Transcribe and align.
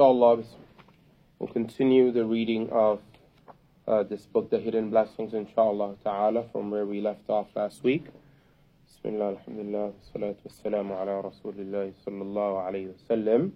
inshallah, 0.00 0.42
we'll 1.38 1.52
continue 1.52 2.10
the 2.10 2.24
reading 2.24 2.70
of 2.70 3.02
uh, 3.86 4.02
this 4.02 4.24
book, 4.24 4.48
The 4.48 4.58
Hidden 4.58 4.88
Blessings, 4.88 5.34
inshallah 5.34 5.96
ta'ala, 6.02 6.46
from 6.52 6.70
where 6.70 6.86
we 6.86 7.02
left 7.02 7.28
off 7.28 7.48
last 7.54 7.84
week. 7.84 8.06
Bismillah, 8.86 9.36
alhamdulillah, 9.36 9.92
salatu 10.16 10.38
wassalamu 10.48 10.92
ala 10.98 11.30
rasulillah 11.30 11.92
sallallahu 12.02 12.66
alayhi 12.66 12.94
wasallam. 12.94 13.50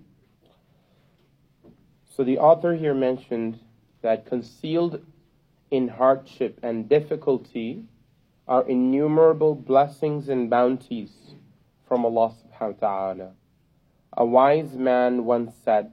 So 2.15 2.23
the 2.23 2.37
author 2.37 2.75
here 2.75 2.93
mentioned 2.93 3.61
that 4.03 4.27
concealed 4.27 5.03
in 5.71 5.89
hardship 5.89 6.61
and 6.63 6.87
difficulty 6.91 7.85
are 8.47 8.69
innumerable 8.69 9.55
blessings 9.55 10.29
and 10.29 10.51
bounties 10.51 11.37
from 11.89 12.05
Allah 12.05 12.35
subhanahu 12.35 12.83
wa 12.83 12.89
ta'ala. 12.89 13.31
A 14.13 14.27
wise 14.27 14.75
man 14.75 15.25
once 15.25 15.55
said, 15.65 15.91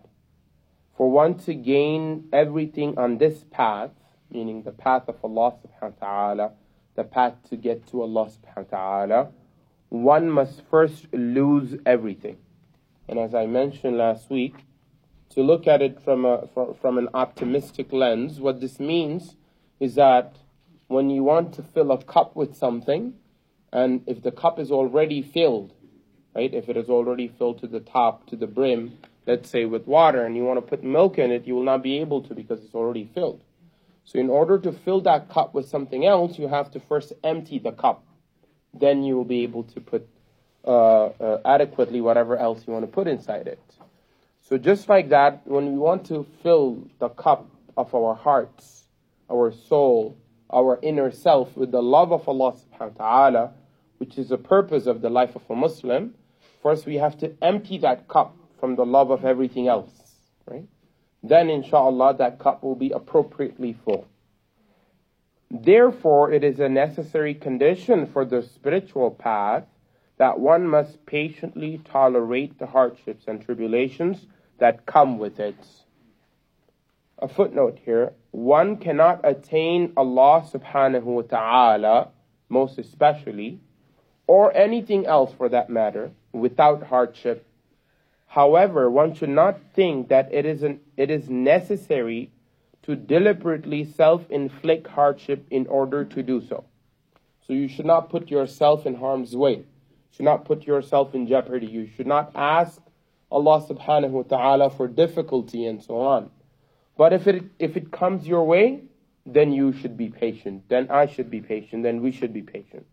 For 0.97 1.09
one 1.09 1.35
to 1.39 1.53
gain 1.53 2.27
everything 2.31 2.97
on 2.97 3.17
this 3.17 3.43
path, 3.51 3.91
meaning 4.31 4.63
the 4.63 4.71
path 4.71 5.03
of 5.07 5.15
Allah 5.23 5.53
subhanahu 5.53 5.99
wa 5.99 6.07
ta'ala, 6.07 6.51
the 6.95 7.03
path 7.03 7.35
to 7.49 7.57
get 7.57 7.87
to 7.87 8.01
Allah 8.01 8.29
subhanahu 8.29 8.71
wa 8.71 8.77
ta'ala, 8.77 9.31
one 9.89 10.29
must 10.29 10.61
first 10.69 11.07
lose 11.13 11.75
everything. 11.85 12.37
And 13.07 13.19
as 13.19 13.33
I 13.33 13.45
mentioned 13.45 13.97
last 13.97 14.29
week, 14.29 14.55
to 15.31 15.41
look 15.41 15.67
at 15.67 15.81
it 15.81 16.01
from, 16.01 16.25
a, 16.25 16.47
from, 16.53 16.75
from 16.75 16.97
an 16.97 17.09
optimistic 17.13 17.91
lens, 17.91 18.39
what 18.39 18.61
this 18.61 18.79
means 18.79 19.35
is 19.79 19.95
that 19.95 20.37
when 20.87 21.09
you 21.09 21.23
want 21.23 21.53
to 21.53 21.63
fill 21.63 21.91
a 21.91 22.03
cup 22.03 22.35
with 22.35 22.55
something, 22.55 23.13
and 23.71 24.01
if 24.07 24.21
the 24.21 24.31
cup 24.31 24.59
is 24.59 24.71
already 24.71 25.21
filled, 25.21 25.73
right? 26.35 26.53
If 26.53 26.69
it 26.69 26.77
is 26.77 26.89
already 26.89 27.27
filled 27.27 27.59
to 27.59 27.67
the 27.67 27.79
top, 27.79 28.27
to 28.27 28.35
the 28.35 28.47
brim, 28.47 28.97
let's 29.25 29.49
say 29.49 29.65
with 29.65 29.87
water, 29.87 30.25
and 30.25 30.35
you 30.35 30.43
want 30.43 30.57
to 30.57 30.61
put 30.61 30.83
milk 30.83 31.17
in 31.17 31.31
it, 31.31 31.47
you 31.47 31.55
will 31.55 31.63
not 31.63 31.83
be 31.83 31.99
able 31.99 32.21
to 32.23 32.33
because 32.33 32.63
it's 32.63 32.75
already 32.75 33.09
filled. 33.13 33.43
So, 34.03 34.19
in 34.19 34.29
order 34.29 34.57
to 34.59 34.71
fill 34.71 35.01
that 35.01 35.29
cup 35.29 35.53
with 35.53 35.67
something 35.67 36.05
else, 36.05 36.39
you 36.39 36.47
have 36.47 36.71
to 36.71 36.79
first 36.79 37.13
empty 37.23 37.59
the 37.59 37.71
cup. 37.71 38.03
Then 38.73 39.03
you 39.03 39.15
will 39.15 39.25
be 39.25 39.43
able 39.43 39.63
to 39.63 39.81
put 39.81 40.07
uh, 40.65 41.05
uh, 41.07 41.41
adequately 41.45 42.01
whatever 42.01 42.37
else 42.37 42.63
you 42.65 42.73
want 42.73 42.85
to 42.85 42.91
put 42.91 43.07
inside 43.07 43.47
it. 43.47 43.61
So, 44.41 44.57
just 44.57 44.89
like 44.89 45.09
that, 45.09 45.45
when 45.45 45.71
we 45.71 45.77
want 45.77 46.05
to 46.07 46.25
fill 46.41 46.87
the 46.99 47.09
cup 47.09 47.49
of 47.77 47.93
our 47.93 48.15
hearts, 48.15 48.85
our 49.31 49.51
soul, 49.51 50.17
our 50.51 50.79
inner 50.81 51.11
self 51.11 51.55
with 51.55 51.71
the 51.71 51.81
love 51.81 52.11
of 52.11 52.27
Allah 52.27 52.53
subhanahu 52.53 52.97
wa 52.97 53.07
ta'ala, 53.07 53.51
which 53.99 54.17
is 54.17 54.29
the 54.29 54.37
purpose 54.37 54.87
of 54.87 55.01
the 55.01 55.09
life 55.09 55.35
of 55.35 55.43
a 55.49 55.55
Muslim, 55.55 56.15
First, 56.61 56.85
we 56.85 56.95
have 56.97 57.17
to 57.19 57.35
empty 57.41 57.79
that 57.79 58.07
cup 58.07 58.35
from 58.61 58.77
the 58.77 58.85
love 58.85 59.11
of 59.11 59.25
everything 59.25 59.67
else, 59.67 59.91
right? 60.45 60.67
Then, 61.21 61.49
inshallah, 61.49 62.15
that 62.19 62.39
cup 62.39 62.63
will 62.63 62.75
be 62.75 62.91
appropriately 62.91 63.73
full. 63.73 64.07
Therefore, 65.49 66.31
it 66.31 66.45
is 66.45 66.61
a 66.61 66.69
necessary 66.69 67.33
condition 67.33 68.05
for 68.05 68.23
the 68.23 68.41
spiritual 68.41 69.11
path 69.11 69.65
that 70.17 70.39
one 70.39 70.65
must 70.65 71.05
patiently 71.05 71.81
tolerate 71.83 72.57
the 72.57 72.67
hardships 72.67 73.25
and 73.27 73.43
tribulations 73.43 74.27
that 74.59 74.85
come 74.85 75.17
with 75.17 75.39
it. 75.39 75.57
A 77.19 77.27
footnote 77.27 77.79
here 77.83 78.13
one 78.31 78.77
cannot 78.77 79.21
attain 79.23 79.91
Allah 79.97 80.47
subhanahu 80.49 81.03
wa 81.03 81.21
ta'ala, 81.23 82.09
most 82.47 82.79
especially, 82.79 83.59
or 84.25 84.55
anything 84.55 85.05
else 85.05 85.33
for 85.33 85.49
that 85.49 85.69
matter, 85.69 86.11
without 86.31 86.83
hardship. 86.83 87.45
However, 88.31 88.89
one 88.89 89.13
should 89.13 89.35
not 89.43 89.59
think 89.73 90.07
that 90.07 90.33
it 90.33 90.45
is, 90.45 90.63
an, 90.63 90.79
it 90.95 91.11
is 91.11 91.29
necessary 91.29 92.31
to 92.83 92.95
deliberately 92.95 93.83
self 93.83 94.31
inflict 94.31 94.87
hardship 94.87 95.45
in 95.49 95.67
order 95.67 96.05
to 96.05 96.23
do 96.23 96.39
so. 96.39 96.63
So 97.45 97.51
you 97.51 97.67
should 97.67 97.85
not 97.85 98.09
put 98.09 98.31
yourself 98.31 98.85
in 98.85 98.95
harm's 98.95 99.35
way. 99.35 99.55
You 99.55 99.65
should 100.11 100.23
not 100.23 100.45
put 100.45 100.65
yourself 100.65 101.13
in 101.13 101.27
jeopardy. 101.27 101.67
You 101.67 101.89
should 101.97 102.07
not 102.07 102.31
ask 102.33 102.79
Allah 103.29 103.67
subhanahu 103.67 104.11
wa 104.11 104.23
ta'ala 104.23 104.69
for 104.69 104.87
difficulty 104.87 105.65
and 105.65 105.83
so 105.83 105.99
on. 105.99 106.29
But 106.97 107.11
if 107.11 107.27
it, 107.27 107.43
if 107.59 107.75
it 107.75 107.91
comes 107.91 108.25
your 108.25 108.45
way, 108.45 108.83
then 109.25 109.51
you 109.51 109.73
should 109.73 109.97
be 109.97 110.07
patient. 110.07 110.69
Then 110.69 110.89
I 110.89 111.07
should 111.07 111.29
be 111.29 111.41
patient. 111.41 111.83
Then 111.83 112.01
we 112.01 112.13
should 112.13 112.31
be 112.31 112.43
patient. 112.43 112.85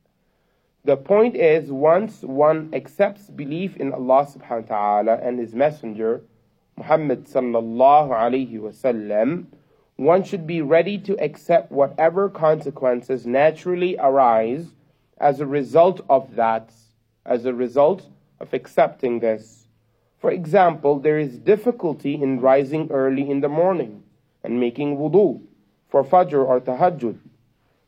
The 0.85 0.97
point 0.97 1.35
is, 1.35 1.73
once 1.73 2.23
one 2.23 2.71
accepts 2.73 3.29
belief 3.29 3.77
in 3.77 3.93
Allah 3.93 4.27
subhanahu 4.27 4.71
wa 4.71 4.77
ta'ala 4.77 5.15
and 5.17 5.39
His 5.39 5.55
Messenger, 5.55 6.23
Muhammad 6.77 7.27
sallallahu 7.27 8.11
alayhi 8.11 8.59
wasallam, 8.59 9.47
one 9.97 10.23
should 10.23 10.47
be 10.47 10.63
ready 10.63 10.97
to 10.99 11.19
accept 11.23 11.73
whatever 11.73 12.29
consequences 12.29 13.27
naturally 13.27 13.97
arise 13.99 14.69
as 15.19 15.41
a 15.41 15.47
result 15.47 16.01
of 16.09 16.37
that, 16.37 16.73
as 17.27 17.45
a 17.45 17.53
result 17.53 18.07
of 18.39 18.55
accepting 18.55 19.19
this. 19.19 19.67
For 20.19 20.31
example, 20.31 21.01
there 21.01 21.19
is 21.19 21.39
difficulty 21.39 22.15
in 22.15 22.41
rising 22.41 22.89
early 22.93 23.29
in 23.29 23.41
the 23.41 23.49
morning 23.49 24.05
and 24.45 24.61
making 24.61 24.97
wudu 24.97 25.43
for 25.89 26.05
fajr 26.05 26.47
or 26.47 26.61
tahajjud 26.61 27.19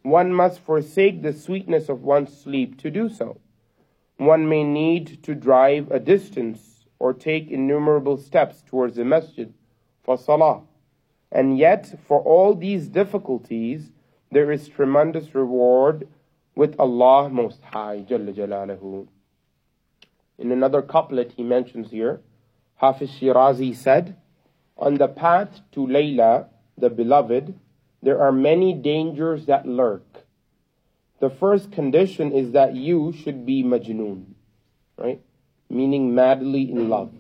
one 0.03 0.33
must 0.33 0.61
forsake 0.61 1.23
the 1.23 1.33
sweetness 1.33 1.89
of 1.89 2.03
one's 2.03 2.37
sleep 2.37 2.79
to 2.79 2.91
do 2.91 3.09
so. 3.09 3.39
One 4.17 4.49
may 4.49 4.65
need 4.65 5.23
to 5.25 5.35
drive 5.35 5.91
a 5.91 5.99
distance 5.99 6.87
or 6.99 7.13
take 7.13 7.51
innumerable 7.51 8.17
steps 8.17 8.63
towards 8.67 8.97
the 8.97 9.05
masjid 9.05 9.53
for 10.03 10.17
salah. 10.17 10.63
And 11.33 11.59
yet, 11.59 11.99
for 12.07 12.21
all 12.21 12.55
these 12.55 12.89
difficulties, 12.89 13.91
there 14.31 14.51
is 14.51 14.69
tremendous 14.69 15.35
reward 15.35 16.09
with 16.55 16.79
Allah 16.79 17.29
Most 17.29 17.63
High. 17.63 18.05
Jalla. 18.09 19.07
In 20.39 20.53
another 20.53 20.83
couplet 20.83 21.33
he 21.33 21.43
mentions 21.43 21.91
here, 21.91 22.21
Hafiz 22.77 23.11
Shirazi 23.11 23.77
said, 23.77 24.17
On 24.77 24.95
the 24.95 25.09
path 25.09 25.61
to 25.73 25.87
Layla, 25.87 26.47
the 26.77 26.91
beloved, 26.91 27.55
there 28.03 28.21
are 28.21 28.33
many 28.33 28.73
dangers 28.73 29.47
that 29.47 29.67
lurk. 29.67 30.25
The 31.21 31.31
first 31.31 31.71
condition 31.71 32.33
is 32.33 32.53
that 32.53 32.75
you 32.75 33.13
should 33.13 33.45
be 33.45 33.63
majnoon, 33.63 34.35
right? 34.97 35.21
Meaning 35.69 36.15
madly 36.15 36.71
in 36.71 36.89
love. 36.89 37.13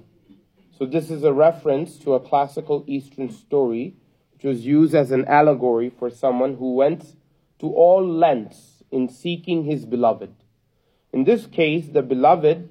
So 0.78 0.86
this 0.86 1.10
is 1.10 1.22
a 1.22 1.32
reference 1.32 1.98
to 1.98 2.14
a 2.14 2.20
classical 2.20 2.84
Eastern 2.86 3.30
story 3.30 3.96
which 4.32 4.44
was 4.44 4.64
used 4.64 4.94
as 4.94 5.10
an 5.10 5.26
allegory 5.26 5.90
for 5.90 6.08
someone 6.08 6.56
who 6.56 6.74
went 6.74 7.14
to 7.58 7.66
all 7.66 8.06
lengths 8.06 8.82
in 8.90 9.06
seeking 9.08 9.64
his 9.64 9.84
beloved. 9.84 10.34
In 11.12 11.24
this 11.24 11.46
case, 11.46 11.88
the 11.88 12.00
beloved 12.00 12.70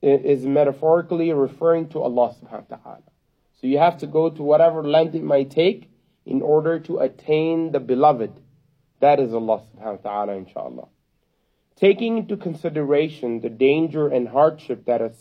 is 0.00 0.46
metaphorically 0.46 1.30
referring 1.32 1.88
to 1.90 2.00
Allah 2.00 2.34
subhanahu 2.40 2.70
wa 2.70 2.76
ta'ala. 2.76 3.02
So 3.60 3.66
you 3.66 3.78
have 3.78 3.98
to 3.98 4.06
go 4.06 4.30
to 4.30 4.42
whatever 4.42 4.82
length 4.82 5.14
it 5.14 5.22
might 5.22 5.50
take 5.50 5.87
in 6.28 6.42
order 6.42 6.78
to 6.78 6.98
attain 6.98 7.72
the 7.72 7.80
beloved. 7.80 8.30
That 9.00 9.18
is 9.18 9.32
Allah 9.32 9.62
subhanahu 9.62 10.04
wa 10.04 10.10
ta'ala, 10.10 10.32
inshallah. 10.34 10.88
Taking 11.74 12.18
into 12.18 12.36
consideration 12.36 13.40
the 13.40 13.48
danger 13.48 14.08
and 14.08 14.28
hardship 14.28 14.84
that 14.84 15.00
a 15.00 15.12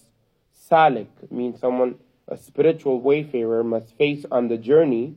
salik, 0.70 1.08
means 1.32 1.62
someone, 1.62 1.96
a 2.28 2.36
spiritual 2.36 3.00
wayfarer, 3.00 3.64
must 3.64 3.96
face 3.98 4.26
on 4.30 4.50
the 4.50 4.58
journey, 4.58 5.16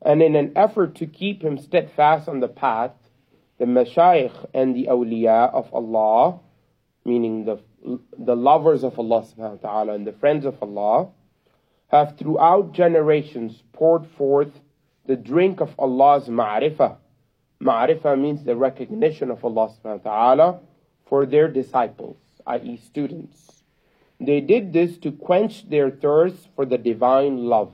and 0.00 0.22
in 0.22 0.36
an 0.36 0.52
effort 0.54 0.94
to 0.96 1.06
keep 1.06 1.42
him 1.42 1.58
steadfast 1.58 2.28
on 2.28 2.38
the 2.38 2.48
path, 2.48 2.92
the 3.58 3.64
mashayikh 3.64 4.48
and 4.54 4.76
the 4.76 4.86
awliya 4.86 5.52
of 5.52 5.74
Allah, 5.74 6.38
meaning 7.04 7.46
the, 7.46 7.58
the 8.16 8.36
lovers 8.36 8.84
of 8.84 8.96
Allah 8.96 9.22
subhanahu 9.22 9.62
wa 9.62 9.68
ta'ala 9.70 9.94
and 9.94 10.06
the 10.06 10.12
friends 10.12 10.44
of 10.44 10.62
Allah, 10.62 11.08
have 11.88 12.16
throughout 12.16 12.72
generations 12.72 13.60
poured 13.72 14.06
forth 14.06 14.60
the 15.06 15.16
drink 15.16 15.60
of 15.60 15.74
Allah's 15.78 16.28
ma'rifah. 16.28 16.96
Ma'rifah 17.60 18.20
means 18.20 18.44
the 18.44 18.56
recognition 18.56 19.30
of 19.30 19.44
Allah 19.44 19.70
subhanahu 19.70 20.04
wa 20.04 20.10
ta'ala 20.10 20.60
for 21.06 21.26
their 21.26 21.48
disciples, 21.48 22.16
i.e. 22.46 22.76
students. 22.76 23.62
They 24.20 24.40
did 24.40 24.72
this 24.72 24.98
to 24.98 25.12
quench 25.12 25.68
their 25.68 25.90
thirst 25.90 26.48
for 26.54 26.64
the 26.64 26.78
divine 26.78 27.46
love. 27.46 27.72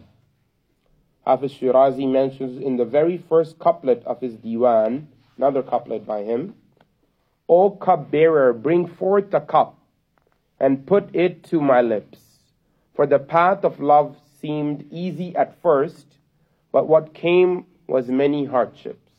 Hafiz 1.26 1.52
Shirazi 1.52 2.10
mentions 2.10 2.62
in 2.62 2.78
the 2.78 2.86
very 2.86 3.18
first 3.18 3.58
couplet 3.58 4.02
of 4.04 4.20
his 4.20 4.34
diwan, 4.36 5.06
another 5.36 5.62
couplet 5.62 6.06
by 6.06 6.22
him, 6.22 6.54
O 7.48 7.70
cupbearer, 7.70 8.52
bring 8.52 8.86
forth 8.86 9.30
the 9.30 9.40
cup 9.40 9.78
and 10.58 10.86
put 10.86 11.14
it 11.14 11.44
to 11.44 11.60
my 11.60 11.80
lips. 11.80 12.18
For 12.94 13.06
the 13.06 13.18
path 13.18 13.64
of 13.64 13.80
love 13.80 14.16
seemed 14.40 14.86
easy 14.90 15.34
at 15.36 15.60
first, 15.62 16.17
but 16.72 16.88
what 16.88 17.14
came 17.14 17.66
was 17.86 18.08
many 18.08 18.44
hardships. 18.44 19.12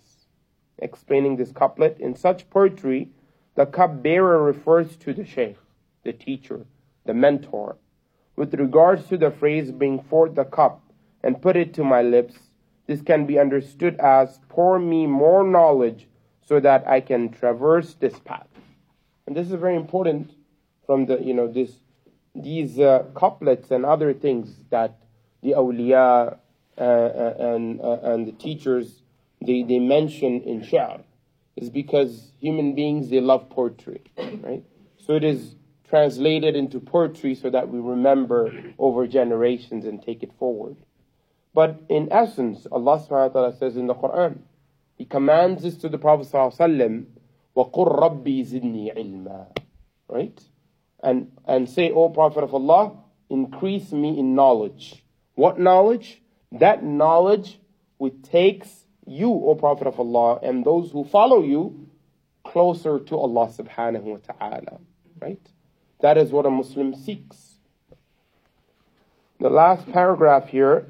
Explaining 0.77 1.35
this 1.35 1.51
couplet, 1.51 1.99
in 1.99 2.15
such 2.15 2.49
poetry, 2.49 3.09
the 3.55 3.65
cupbearer 3.65 4.41
refers 4.41 4.95
to 4.97 5.13
the 5.13 5.25
sheikh, 5.25 5.57
the 6.03 6.13
teacher, 6.13 6.65
the 7.05 7.13
mentor. 7.13 7.77
With 8.35 8.53
regards 8.53 9.07
to 9.07 9.17
the 9.17 9.31
phrase 9.31 9.71
bring 9.71 10.01
forth 10.01 10.35
the 10.35 10.45
cup, 10.45 10.81
and 11.23 11.41
put 11.41 11.57
it 11.57 11.73
to 11.73 11.83
my 11.83 12.01
lips. 12.01 12.35
This 12.87 13.01
can 13.01 13.25
be 13.25 13.39
understood 13.39 13.99
as 13.99 14.39
pour 14.49 14.79
me 14.79 15.05
more 15.05 15.43
knowledge 15.43 16.07
so 16.45 16.59
that 16.59 16.87
I 16.87 17.01
can 17.01 17.29
traverse 17.29 17.93
this 17.93 18.19
path. 18.19 18.47
And 19.27 19.35
this 19.35 19.47
is 19.47 19.59
very 19.59 19.75
important 19.75 20.31
from 20.85 21.05
the, 21.05 21.19
you 21.21 21.33
know, 21.33 21.47
this, 21.47 21.71
these 22.33 22.79
uh, 22.79 23.03
couplets 23.13 23.69
and 23.69 23.85
other 23.85 24.13
things 24.13 24.55
that 24.71 24.97
the 25.43 25.51
awliya 25.51 26.37
and, 26.78 27.80
uh, 27.80 27.98
and 28.02 28.26
the 28.26 28.32
teachers, 28.32 29.02
they, 29.40 29.62
they 29.62 29.78
mention 29.78 30.42
in 30.42 30.62
Sha'r 30.62 31.02
is 31.56 31.70
because 31.70 32.32
human 32.40 32.74
beings, 32.74 33.10
they 33.10 33.20
love 33.20 33.48
poetry, 33.50 34.02
right? 34.18 34.64
So 34.98 35.14
it 35.14 35.24
is 35.24 35.54
translated 35.88 36.56
into 36.56 36.80
poetry 36.80 37.34
so 37.34 37.50
that 37.50 37.68
we 37.68 37.78
remember 37.78 38.52
over 38.78 39.06
generations 39.06 39.84
and 39.84 40.02
take 40.02 40.22
it 40.22 40.32
forward. 40.38 40.76
But 41.54 41.82
in 41.88 42.08
essence, 42.10 42.66
Allah 42.72 42.98
subhanahu 42.98 43.10
wa 43.10 43.28
ta'ala 43.28 43.56
says 43.56 43.76
in 43.76 43.86
the 43.86 43.94
Quran, 43.94 44.38
He 44.96 45.04
commands 45.04 45.62
this 45.62 45.76
to 45.76 45.88
the 45.88 45.98
Prophet 45.98 46.26
sallallahu 46.26 47.06
وَقُلْ 47.56 48.00
رَبِّي 48.00 48.44
زِدْنِي 48.44 48.96
عِلْمًا 48.96 49.56
Right? 50.08 50.40
And, 51.02 51.30
and 51.46 51.68
say, 51.68 51.92
O 51.92 52.08
Prophet 52.08 52.42
of 52.42 52.54
Allah, 52.54 52.96
increase 53.30 53.92
me 53.92 54.18
in 54.18 54.34
knowledge. 54.34 55.04
What 55.34 55.60
knowledge? 55.60 56.20
That 56.51 56.83
knowledge 56.83 57.59
which 57.97 58.21
takes 58.23 58.85
you, 59.05 59.31
O 59.31 59.55
Prophet 59.55 59.87
of 59.87 59.99
Allah, 59.99 60.39
and 60.41 60.65
those 60.65 60.91
who 60.91 61.03
follow 61.03 61.43
you 61.43 61.87
closer 62.43 62.99
to 62.99 63.17
Allah 63.17 63.47
subhanahu 63.47 64.03
wa 64.03 64.17
ta'ala. 64.17 64.79
Right? 65.19 65.41
That 66.01 66.17
is 66.17 66.31
what 66.31 66.45
a 66.45 66.49
Muslim 66.49 66.95
seeks. 66.95 67.55
The 69.39 69.49
last 69.49 69.91
paragraph 69.91 70.49
here, 70.49 70.87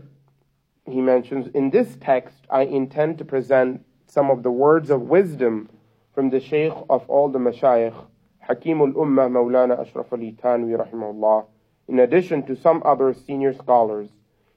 he 0.85 1.01
mentions, 1.01 1.47
in 1.53 1.69
this 1.69 1.97
text, 1.99 2.35
I 2.49 2.61
intend 2.61 3.17
to 3.19 3.25
present 3.25 3.85
some 4.07 4.31
of 4.31 4.43
the 4.43 4.51
words 4.51 4.89
of 4.89 5.01
wisdom 5.01 5.69
from 6.13 6.29
the 6.29 6.39
Shaykh 6.39 6.73
of 6.89 7.07
all 7.09 7.29
the 7.29 7.39
Mashayikh, 7.39 7.95
Hakim 8.39 8.81
al-Ummah 8.81 9.29
Mawlana 9.29 9.79
Ashraf 9.79 10.11
Ali 10.11 10.35
Thanwi 10.41 10.75
rahimahullah, 10.75 11.45
in 11.87 11.99
addition 11.99 12.45
to 12.47 12.55
some 12.55 12.81
other 12.83 13.13
senior 13.13 13.53
scholars, 13.53 14.09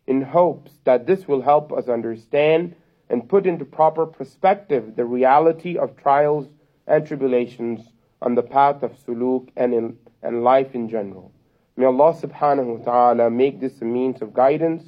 in 0.06 0.22
hopes 0.22 0.72
that 0.84 1.06
this 1.06 1.28
will 1.28 1.42
help 1.42 1.72
us 1.72 1.88
understand 1.88 2.74
and 3.08 3.28
put 3.28 3.46
into 3.46 3.64
proper 3.64 4.06
perspective 4.06 4.96
the 4.96 5.04
reality 5.04 5.76
of 5.76 5.96
trials 5.96 6.48
and 6.86 7.06
tribulations 7.06 7.80
on 8.20 8.34
the 8.34 8.42
path 8.42 8.82
of 8.82 8.92
suluk 9.04 9.48
and, 9.56 9.74
in, 9.74 9.98
and 10.22 10.42
life 10.44 10.74
in 10.74 10.88
general. 10.88 11.32
May 11.76 11.86
Allah 11.86 12.14
subhanahu 12.14 12.78
wa 12.78 12.84
ta'ala 12.84 13.30
make 13.30 13.60
this 13.60 13.80
a 13.80 13.84
means 13.84 14.22
of 14.22 14.34
guidance 14.34 14.84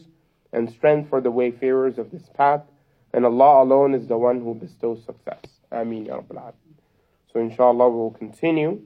and 0.52 0.70
strength 0.70 1.08
for 1.08 1.20
the 1.20 1.30
wayfarers 1.30 1.98
of 1.98 2.10
this 2.10 2.28
path, 2.34 2.62
and 3.12 3.24
Allah 3.24 3.62
alone 3.62 3.94
is 3.94 4.06
the 4.06 4.18
one 4.18 4.40
who 4.40 4.54
bestows 4.54 5.04
success. 5.04 5.44
Ameen 5.72 6.06
ya 6.06 6.20
Rabbil 6.20 6.52
So 7.32 7.40
inshallah 7.40 7.88
we'll 7.88 8.10
continue 8.10 8.82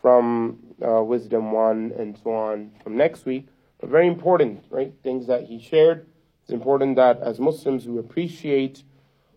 from 0.00 0.58
uh, 0.86 1.02
Wisdom 1.02 1.52
1 1.52 1.92
and 1.98 2.18
so 2.22 2.32
on 2.32 2.70
from 2.82 2.96
next 2.96 3.26
week. 3.26 3.48
But 3.80 3.88
very 3.90 4.06
important, 4.06 4.64
right? 4.70 4.92
Things 5.02 5.26
that 5.26 5.44
he 5.44 5.58
shared 5.58 6.06
it's 6.50 6.56
important 6.56 6.96
that 6.96 7.20
as 7.20 7.38
Muslims 7.38 7.86
we 7.86 7.96
appreciate 8.00 8.82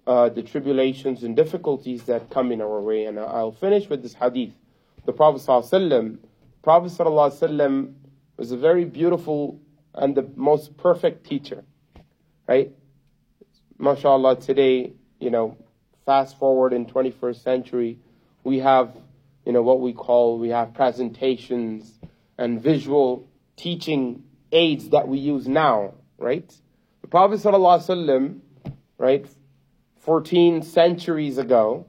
uh, 0.07 0.29
the 0.29 0.41
tribulations 0.41 1.21
and 1.21 1.35
difficulties 1.35 2.05
that 2.05 2.31
come 2.31 2.51
in 2.51 2.59
our 2.59 2.81
way. 2.81 3.05
And 3.05 3.19
I'll 3.19 3.51
finish 3.51 3.87
with 3.87 4.01
this 4.01 4.15
hadith. 4.15 4.55
The 5.05 5.13
Prophet 5.13 5.43
ﷺ, 5.43 6.17
Prophet 6.63 6.91
ﷺ 6.91 7.93
was 8.35 8.51
a 8.51 8.57
very 8.57 8.83
beautiful 8.83 9.59
and 9.93 10.15
the 10.15 10.27
most 10.35 10.75
perfect 10.75 11.23
teacher, 11.23 11.63
right? 12.47 12.71
MashaAllah, 13.79 14.43
today, 14.43 14.93
you 15.19 15.29
know, 15.29 15.55
fast 16.07 16.39
forward 16.39 16.73
in 16.73 16.87
21st 16.87 17.43
century, 17.43 17.99
we 18.43 18.57
have, 18.57 18.97
you 19.45 19.51
know, 19.51 19.61
what 19.61 19.81
we 19.81 19.93
call, 19.93 20.39
we 20.39 20.49
have 20.49 20.73
presentations 20.73 21.99
and 22.39 22.59
visual 22.59 23.27
teaching 23.55 24.23
aids 24.53 24.89
that 24.89 25.07
we 25.07 25.17
use 25.17 25.47
now, 25.47 25.95
right? 26.17 26.49
The 27.01 27.07
Prophet 27.07 27.39
ﷺ, 27.39 28.39
right, 28.97 29.25
14 29.99 30.61
centuries 30.61 31.37
ago, 31.37 31.87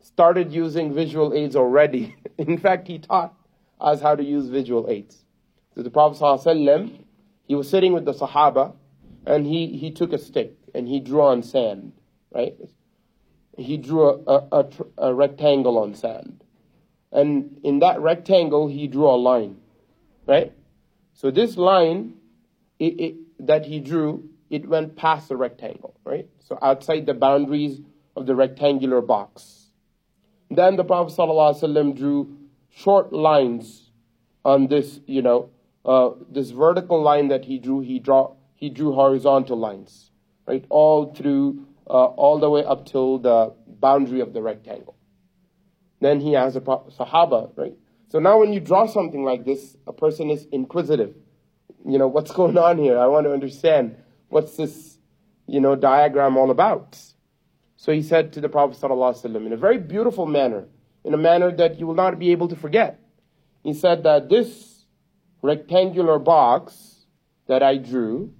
started 0.00 0.52
using 0.52 0.94
visual 0.94 1.32
aids 1.34 1.56
already. 1.56 2.14
In 2.38 2.58
fact, 2.58 2.86
he 2.86 2.98
taught 2.98 3.34
us 3.80 4.00
how 4.00 4.14
to 4.14 4.22
use 4.22 4.48
visual 4.48 4.88
aids. 4.88 5.24
So 5.74 5.82
the 5.82 5.90
Prophet 5.90 6.20
ﷺ, 6.22 7.04
he 7.46 7.54
was 7.54 7.68
sitting 7.68 7.92
with 7.92 8.04
the 8.04 8.12
Sahaba, 8.12 8.74
and 9.26 9.46
he, 9.46 9.78
he 9.78 9.90
took 9.90 10.12
a 10.12 10.18
stick 10.18 10.54
and 10.74 10.88
he 10.88 11.00
drew 11.00 11.22
on 11.22 11.42
sand, 11.42 11.92
right? 12.34 12.54
He 13.56 13.76
drew 13.76 14.08
a, 14.08 14.18
a, 14.26 14.46
a, 14.52 14.66
a 14.98 15.14
rectangle 15.14 15.78
on 15.78 15.94
sand. 15.94 16.42
And 17.12 17.60
in 17.62 17.80
that 17.80 18.00
rectangle, 18.00 18.68
he 18.68 18.86
drew 18.86 19.06
a 19.06 19.16
line, 19.16 19.58
right? 20.26 20.52
So 21.14 21.30
this 21.30 21.56
line 21.56 22.14
it, 22.78 23.00
it, 23.00 23.46
that 23.46 23.66
he 23.66 23.80
drew, 23.80 24.28
it 24.50 24.68
went 24.68 24.96
past 24.96 25.28
the 25.28 25.36
rectangle, 25.36 25.94
right? 26.04 26.28
So 26.40 26.58
outside 26.60 27.06
the 27.06 27.14
boundaries 27.14 27.80
of 28.16 28.26
the 28.26 28.34
rectangular 28.34 29.00
box. 29.00 29.68
Then 30.50 30.76
the 30.76 30.84
Prophet 30.84 31.16
ﷺ 31.16 31.96
drew 31.96 32.36
short 32.70 33.12
lines 33.12 33.90
on 34.44 34.66
this, 34.66 35.00
you 35.06 35.22
know, 35.22 35.50
uh, 35.84 36.10
this 36.30 36.50
vertical 36.50 37.00
line 37.00 37.28
that 37.28 37.44
he 37.44 37.58
drew. 37.58 37.80
He 37.80 37.98
draw 37.98 38.34
he 38.54 38.70
drew 38.70 38.92
horizontal 38.92 39.58
lines, 39.58 40.12
right, 40.46 40.64
all 40.68 41.12
through, 41.12 41.66
uh, 41.88 42.04
all 42.04 42.38
the 42.38 42.48
way 42.48 42.64
up 42.64 42.86
till 42.86 43.18
the 43.18 43.52
boundary 43.66 44.20
of 44.20 44.32
the 44.32 44.40
rectangle. 44.40 44.94
Then 46.00 46.20
he 46.20 46.34
has 46.34 46.54
a 46.54 46.60
Sahaba, 46.60 47.50
right? 47.56 47.74
So 48.12 48.18
now 48.18 48.38
when 48.40 48.52
you 48.52 48.60
draw 48.60 48.84
something 48.84 49.24
like 49.24 49.46
this, 49.46 49.74
a 49.86 49.92
person 49.94 50.28
is 50.28 50.46
inquisitive. 50.52 51.14
You 51.86 51.96
know, 51.96 52.08
what's 52.08 52.30
going 52.40 52.58
on 52.58 52.76
here? 52.76 52.98
I 52.98 53.06
want 53.06 53.24
to 53.24 53.32
understand 53.32 53.96
what's 54.28 54.54
this, 54.58 54.98
you 55.46 55.60
know, 55.60 55.76
diagram 55.76 56.36
all 56.36 56.50
about? 56.50 56.98
So 57.78 57.90
he 57.90 58.02
said 58.02 58.34
to 58.34 58.42
the 58.42 58.50
Prophet 58.50 58.78
ﷺ 58.78 59.46
in 59.46 59.54
a 59.54 59.56
very 59.56 59.78
beautiful 59.78 60.26
manner, 60.26 60.66
in 61.04 61.14
a 61.14 61.16
manner 61.16 61.50
that 61.52 61.80
you 61.80 61.86
will 61.86 61.94
not 61.94 62.18
be 62.18 62.32
able 62.32 62.48
to 62.48 62.54
forget. 62.54 63.00
He 63.62 63.72
said 63.72 64.02
that 64.02 64.28
this 64.28 64.84
rectangular 65.40 66.18
box 66.18 67.06
that 67.46 67.62
I 67.62 67.78
drew 67.78 68.34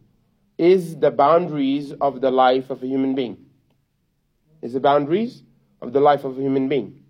is 0.58 0.98
the 0.98 1.10
boundaries 1.10 1.92
of 1.98 2.20
the 2.20 2.30
life 2.30 2.68
of 2.68 2.82
a 2.82 2.86
human 2.86 3.14
being. 3.14 3.38
Is 4.60 4.74
the 4.74 4.80
boundaries 4.80 5.42
of 5.80 5.94
the 5.94 6.00
life 6.00 6.24
of 6.24 6.36
a 6.36 6.42
human 6.42 6.68
being. 6.68 7.01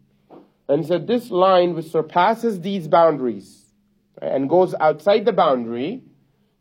And 0.73 0.87
said 0.87 1.07
this 1.07 1.31
line 1.31 1.75
which 1.75 1.91
surpasses 1.91 2.63
these 2.63 2.89
boundaries 2.89 3.67
and 4.23 4.49
goes 4.49 4.75
outside 4.81 5.27
the 5.27 5.33
boundary, 5.33 6.03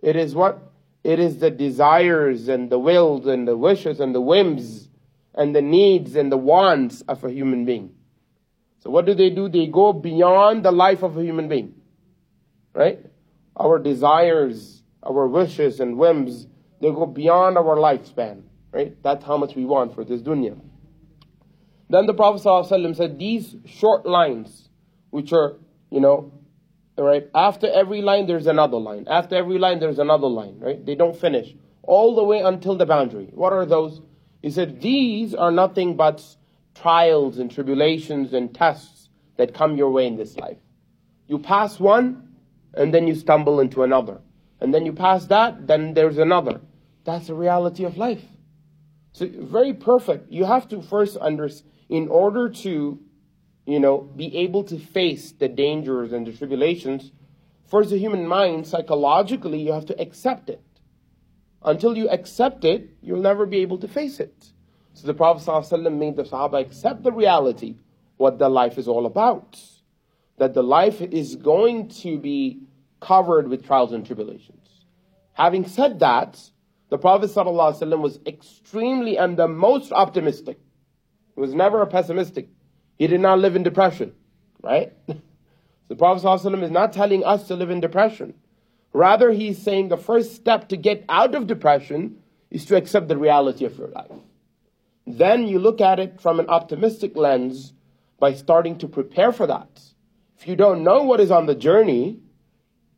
it 0.01 0.17
is 0.17 0.35
what 0.35 0.59
it 1.01 1.17
is 1.17 1.37
the 1.37 1.49
desires 1.49 2.49
and 2.49 2.69
the 2.69 2.77
wills 2.77 3.25
and 3.25 3.47
the 3.47 3.55
wishes 3.55 4.01
and 4.01 4.13
the 4.13 4.19
whims 4.19 4.89
and 5.33 5.55
the 5.55 5.61
needs 5.61 6.17
and 6.17 6.29
the 6.29 6.35
wants 6.35 6.99
of 7.07 7.23
a 7.23 7.31
human 7.31 7.63
being. 7.63 7.95
So 8.79 8.89
what 8.89 9.05
do 9.05 9.13
they 9.13 9.29
do? 9.29 9.47
They 9.47 9.67
go 9.67 9.93
beyond 9.93 10.65
the 10.65 10.73
life 10.73 11.03
of 11.03 11.15
a 11.15 11.23
human 11.23 11.47
being. 11.47 11.75
Right? 12.73 12.99
Our 13.55 13.79
desires, 13.79 14.83
our 15.01 15.25
wishes 15.25 15.79
and 15.79 15.97
whims, 15.97 16.47
they 16.81 16.91
go 16.91 17.05
beyond 17.05 17.57
our 17.57 17.77
lifespan. 17.77 18.41
Right? 18.73 19.01
That's 19.03 19.23
how 19.23 19.37
much 19.37 19.55
we 19.55 19.63
want 19.63 19.95
for 19.95 20.03
this 20.03 20.21
dunya. 20.21 20.59
Then 21.91 22.05
the 22.05 22.13
Prophet 22.13 22.41
ﷺ 22.41 22.95
said, 22.95 23.19
these 23.19 23.55
short 23.65 24.05
lines, 24.05 24.69
which 25.09 25.33
are, 25.33 25.57
you 25.89 25.99
know, 25.99 26.31
right? 26.97 27.27
After 27.35 27.69
every 27.69 28.01
line, 28.01 28.27
there's 28.27 28.47
another 28.47 28.77
line. 28.77 29.07
After 29.09 29.35
every 29.35 29.57
line, 29.57 29.79
there's 29.79 29.99
another 29.99 30.27
line, 30.27 30.57
right? 30.59 30.85
They 30.85 30.95
don't 30.95 31.17
finish. 31.17 31.53
All 31.83 32.15
the 32.15 32.23
way 32.23 32.39
until 32.39 32.77
the 32.77 32.85
boundary. 32.85 33.29
What 33.33 33.51
are 33.51 33.65
those? 33.65 34.01
He 34.41 34.51
said, 34.51 34.81
these 34.81 35.35
are 35.35 35.51
nothing 35.51 35.97
but 35.97 36.23
trials 36.75 37.39
and 37.39 37.51
tribulations 37.51 38.31
and 38.31 38.55
tests 38.55 39.09
that 39.35 39.53
come 39.53 39.75
your 39.75 39.91
way 39.91 40.07
in 40.07 40.15
this 40.15 40.37
life. 40.37 40.59
You 41.27 41.39
pass 41.39 41.77
one, 41.77 42.29
and 42.73 42.93
then 42.93 43.05
you 43.05 43.15
stumble 43.15 43.59
into 43.59 43.83
another. 43.83 44.21
And 44.61 44.73
then 44.73 44.85
you 44.85 44.93
pass 44.93 45.25
that, 45.25 45.67
then 45.67 45.93
there's 45.93 46.19
another. 46.19 46.61
That's 47.03 47.27
the 47.27 47.35
reality 47.35 47.83
of 47.83 47.97
life. 47.97 48.23
So 49.11 49.27
very 49.29 49.73
perfect. 49.73 50.31
You 50.31 50.45
have 50.45 50.69
to 50.69 50.81
first 50.81 51.17
understand, 51.17 51.67
in 51.91 52.07
order 52.07 52.49
to 52.49 52.99
you 53.65 53.79
know, 53.79 53.99
be 53.99 54.35
able 54.37 54.63
to 54.63 54.79
face 54.79 55.31
the 55.33 55.47
dangers 55.47 56.11
and 56.11 56.25
the 56.25 56.33
tribulations, 56.33 57.11
for 57.67 57.85
the 57.85 57.97
human 57.97 58.27
mind, 58.27 58.67
psychologically, 58.67 59.61
you 59.61 59.71
have 59.71 59.85
to 59.85 60.01
accept 60.01 60.49
it. 60.49 60.61
Until 61.63 61.95
you 61.95 62.09
accept 62.09 62.65
it, 62.65 62.89
you'll 63.01 63.21
never 63.21 63.45
be 63.45 63.59
able 63.59 63.77
to 63.77 63.87
face 63.87 64.19
it. 64.19 64.51
So 64.93 65.05
the 65.07 65.13
Prophet 65.13 65.45
ﷺ 65.47 65.97
made 65.97 66.15
the 66.15 66.23
Sahaba 66.23 66.59
accept 66.59 67.03
the 67.03 67.11
reality, 67.11 67.75
what 68.17 68.39
the 68.39 68.49
life 68.49 68.77
is 68.77 68.87
all 68.87 69.05
about. 69.05 69.59
That 70.37 70.53
the 70.53 70.63
life 70.63 71.01
is 71.01 71.35
going 71.35 71.89
to 71.89 72.17
be 72.17 72.63
covered 72.99 73.47
with 73.47 73.65
trials 73.65 73.93
and 73.93 74.05
tribulations. 74.05 74.67
Having 75.33 75.67
said 75.67 75.99
that, 75.99 76.39
the 76.89 76.97
Prophet 76.97 77.29
ﷺ 77.29 78.01
was 78.01 78.19
extremely 78.25 79.17
and 79.17 79.37
the 79.37 79.47
most 79.47 79.91
optimistic. 79.91 80.59
He 81.35 81.41
was 81.41 81.53
never 81.53 81.81
a 81.81 81.87
pessimistic. 81.87 82.49
He 82.97 83.07
did 83.07 83.21
not 83.21 83.39
live 83.39 83.55
in 83.55 83.63
depression, 83.63 84.13
right? 84.61 84.93
the 85.87 85.95
Prophet 85.95 86.23
ﷺ 86.23 86.63
is 86.63 86.71
not 86.71 86.93
telling 86.93 87.23
us 87.23 87.47
to 87.47 87.55
live 87.55 87.69
in 87.69 87.79
depression. 87.79 88.33
Rather, 88.93 89.31
he's 89.31 89.61
saying 89.61 89.87
the 89.87 89.97
first 89.97 90.35
step 90.35 90.69
to 90.69 90.77
get 90.77 91.05
out 91.07 91.33
of 91.33 91.47
depression 91.47 92.17
is 92.49 92.65
to 92.65 92.75
accept 92.75 93.07
the 93.07 93.17
reality 93.17 93.65
of 93.65 93.77
your 93.77 93.87
life. 93.87 94.11
Then 95.07 95.47
you 95.47 95.59
look 95.59 95.81
at 95.81 95.99
it 95.99 96.21
from 96.21 96.39
an 96.39 96.49
optimistic 96.49 97.15
lens 97.15 97.73
by 98.19 98.33
starting 98.33 98.77
to 98.79 98.87
prepare 98.87 99.31
for 99.31 99.47
that. 99.47 99.81
If 100.37 100.47
you 100.47 100.55
don't 100.55 100.83
know 100.83 101.03
what 101.03 101.19
is 101.19 101.31
on 101.31 101.45
the 101.45 101.55
journey, 101.55 102.19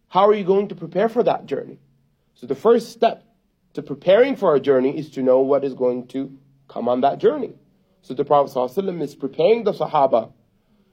how 0.09 0.27
are 0.27 0.33
you 0.33 0.43
going 0.43 0.67
to 0.69 0.75
prepare 0.75 1.09
for 1.09 1.23
that 1.23 1.45
journey? 1.45 1.79
So 2.35 2.47
the 2.47 2.55
first 2.55 2.91
step 2.91 3.23
to 3.73 3.81
preparing 3.81 4.35
for 4.35 4.55
a 4.55 4.59
journey 4.59 4.97
is 4.97 5.09
to 5.11 5.23
know 5.23 5.39
what 5.39 5.63
is 5.63 5.73
going 5.73 6.07
to 6.07 6.37
come 6.67 6.87
on 6.89 7.01
that 7.01 7.19
journey. 7.19 7.53
So 8.03 8.13
the 8.13 8.25
Prophet 8.25 8.53
ﷺ 8.53 9.01
is 9.01 9.15
preparing 9.15 9.63
the 9.63 9.71
Sahaba 9.71 10.33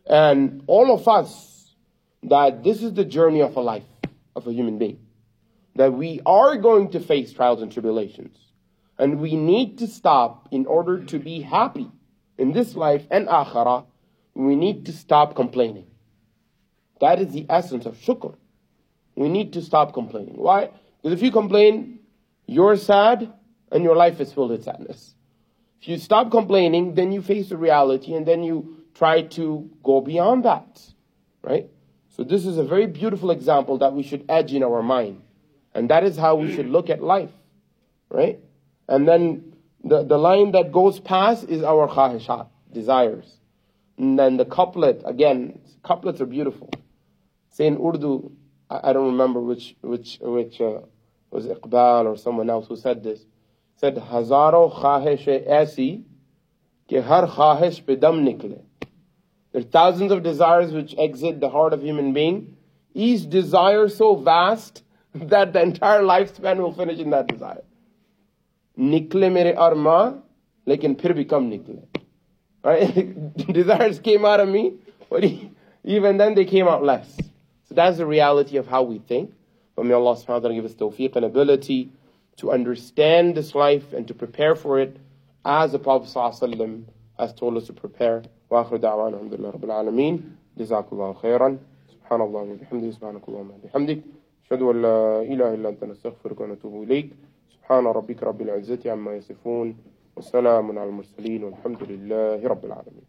and 0.07 0.62
all 0.69 0.95
of 0.95 1.07
us 1.09 1.75
that 2.23 2.62
this 2.62 2.83
is 2.83 2.95
the 2.95 3.05
journey 3.05 3.43
of 3.43 3.57
a 3.57 3.61
life 3.61 3.85
of 4.37 4.47
a 4.47 4.52
human 4.52 4.79
being. 4.79 5.00
That 5.75 5.93
we 5.93 6.21
are 6.25 6.57
going 6.57 6.90
to 6.93 7.00
face 7.00 7.33
trials 7.33 7.62
and 7.62 7.73
tribulations. 7.73 8.37
And 8.97 9.19
we 9.19 9.35
need 9.35 9.79
to 9.79 9.88
stop 9.88 10.49
in 10.52 10.67
order 10.67 11.05
to 11.07 11.19
be 11.19 11.40
happy 11.40 11.90
in 12.38 12.52
this 12.52 12.76
life 12.76 13.07
and 13.11 13.26
akhirah. 13.26 13.87
We 14.35 14.55
need 14.55 14.87
to 14.87 14.93
stop 14.93 15.35
complaining. 15.35 15.87
That 17.00 17.21
is 17.21 17.33
the 17.33 17.47
essence 17.49 17.87
of 17.87 17.97
shukr. 17.97 18.37
We 19.17 19.29
need 19.29 19.55
to 19.55 19.62
stop 19.62 19.95
complaining. 19.95 20.37
Why? 20.37 20.71
Because 21.02 21.19
if 21.19 21.25
you 21.25 21.33
complain, 21.33 22.00
you're 22.47 22.76
sad 22.76 23.33
and 23.73 23.83
your 23.83 23.97
life 23.97 24.21
is 24.21 24.33
filled 24.33 24.50
with 24.50 24.64
sadness. 24.64 25.14
If 25.81 25.89
you 25.89 25.99
stop 25.99 26.31
complaining, 26.31 26.95
then 26.95 27.11
you 27.13 27.23
face 27.23 27.49
the 27.49 27.57
reality 27.57 28.15
and 28.15 28.27
then 28.27 28.43
you 28.43 28.85
try 28.95 29.23
to 29.23 29.71
go 29.83 30.01
beyond 30.01 30.45
that. 30.45 30.81
Right? 31.43 31.69
So 32.11 32.23
this 32.23 32.45
is 32.45 32.59
a 32.59 32.65
very 32.65 32.87
beautiful 32.87 33.31
example 33.31 33.79
that 33.79 33.95
we 33.95 34.03
should 34.03 34.25
edge 34.29 34.53
in 34.53 34.63
our 34.63 34.83
mind. 34.83 35.23
And 35.75 35.89
that 35.89 36.05
is 36.05 36.17
how 36.17 36.35
we 36.35 36.55
should 36.55 36.67
look 36.69 36.91
at 36.91 37.03
life. 37.03 37.31
Right? 38.11 38.41
And 38.89 39.09
then 39.09 39.55
the, 39.83 40.03
the 40.05 40.19
line 40.19 40.53
that 40.53 40.73
goes 40.73 41.01
past 41.01 41.49
is 41.49 41.63
our 41.63 41.89
khwahishat, 41.89 42.49
desires. 42.73 43.39
And 43.97 44.19
then 44.19 44.37
the 44.37 44.45
couplet, 44.45 45.03
again, 45.07 45.61
couplets 45.83 46.21
are 46.21 46.27
beautiful. 46.27 46.71
Say 47.51 47.67
in 47.67 47.77
Urdu, 47.77 48.33
I, 48.69 48.91
I 48.91 48.93
don't 48.93 49.13
remember 49.13 49.41
which, 49.41 49.77
which, 49.81 50.19
which, 50.21 50.61
uh, 50.61 50.81
was 51.31 51.47
Iqbal 51.47 52.07
or 52.07 52.17
someone 52.17 52.51
else 52.51 52.67
who 52.67 52.77
said 52.77 53.03
this 53.03 53.25
Said, 53.80 53.96
Hazaro 53.96 54.74
khahish 54.74 55.28
aisi 55.48 56.04
ke 56.90 57.04
har 57.04 57.28
khahish 57.28 57.86
pe 57.86 57.96
dam 57.96 58.24
nikle. 58.25 58.62
There 59.52 59.62
are 59.62 59.64
thousands 59.64 60.12
of 60.12 60.24
desires 60.24 60.72
which 60.72 60.96
exit 60.98 61.40
the 61.40 61.50
heart 61.50 61.74
of 61.74 61.82
human 61.82 62.14
being. 62.14 62.58
Each 62.94 63.30
desire 63.30 63.88
so 63.90 64.16
vast 64.16 64.84
that 65.14 65.54
the 65.54 65.62
entire 65.62 66.02
lifespan 66.02 66.58
will 66.58 66.74
finish 66.74 67.00
in 67.00 67.10
that 67.12 67.28
desire. 67.28 67.64
निकले 68.78 69.30
मेरे 69.30 69.52
अरमा 69.54 69.98
लेकिन 70.68 70.94
फिर 71.02 71.14
भी 71.14 71.24
कम 71.24 71.44
निकले 71.50 71.82
right 72.66 73.54
desires 73.54 74.00
came 74.00 74.25
out 74.25 74.40
of 74.40 74.50
me 74.50 74.74
but 75.10 75.24
even 75.84 76.18
then 76.18 76.36
they 76.36 76.44
came 76.46 76.68
out 76.68 76.84
less 76.84 77.16
so 77.64 77.75
that's 77.75 77.98
the 77.98 78.06
reality 78.06 78.58
of 78.58 78.68
how 78.68 78.82
we 78.84 78.98
think 78.98 79.32
but 79.75 79.86
may 79.86 79.94
Allah 79.94 80.16
subhanahu 80.16 80.28
wa 80.28 80.40
ta'ala 80.40 80.56
give 80.56 80.66
us 80.66 80.74
tawfiq 80.74 81.16
and 81.16 81.25
ability 81.25 81.92
to 82.41 82.51
understand 82.51 83.35
this 83.35 83.55
life 83.55 83.93
and 83.97 84.05
to 84.09 84.15
prepare 84.15 84.55
for 84.55 84.79
it 84.85 84.97
as 85.45 85.73
the 85.73 85.79
Prophet 85.79 86.09
ﷺ 86.09 86.85
has 87.19 87.33
told 87.35 87.57
us 87.57 87.67
to 87.67 87.73
prepare. 87.73 88.23
وآخر 88.51 88.77
دعوانا 88.77 89.17
الحمد 89.17 89.35
لله 89.35 89.51
رب 89.51 89.65
العالمين. 89.65 90.37
جزاك 90.59 90.93
الله 90.93 91.13
خيرا. 91.13 91.59
سبحان 91.89 92.21
الله 92.21 92.41
وبحمده 92.41 92.91
سبحانك 92.91 93.29
اللهم 93.29 93.51
وبحمدك. 93.51 94.01
أشهد 94.45 94.63
أن 94.63 94.83
لا 94.83 95.23
إله 95.23 95.55
إلا 95.55 95.69
أنت 95.69 95.85
نستغفرك 95.85 96.41
ونتوب 96.41 96.83
إليك. 96.83 97.11
سبحان 97.49 97.87
ربك 97.87 98.23
رب 98.23 98.41
العزة 98.43 98.91
عما 98.91 99.15
يصفون. 99.17 99.77
وسلام 100.17 100.79
على 100.79 100.89
المرسلين 100.89 101.45
والحمد 101.45 101.83
لله 101.83 102.49
رب 102.49 102.65
العالمين. 102.65 103.07